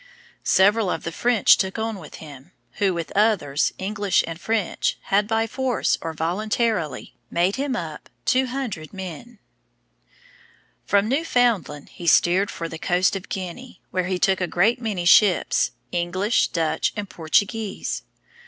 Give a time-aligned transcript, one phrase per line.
[0.43, 5.27] Several of the French took on with him, who, with others, English and French, had
[5.27, 9.37] by force or voluntarily, made him up 200 men.
[10.87, 15.05] From Newfoundland he steered for the coast of Guinea, where he took a great many
[15.05, 18.01] ships, English, Dutch and Portuguese.